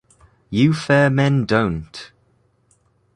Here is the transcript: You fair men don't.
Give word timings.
You 0.49 0.73
fair 0.73 1.11
men 1.11 1.45
don't. 1.45 2.11